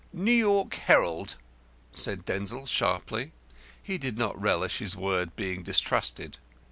"New 0.11 0.31
York 0.31 0.73
Herald" 0.73 1.35
said 1.91 2.25
Denzil, 2.25 2.65
sharply. 2.65 3.33
He 3.83 3.99
did 3.99 4.17
not 4.17 4.41
relish 4.41 4.79
his 4.79 4.95
word 4.95 5.35
being 5.35 5.61
distrusted. 5.61 6.39